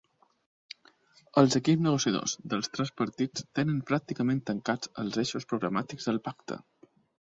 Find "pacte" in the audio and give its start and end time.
6.31-6.65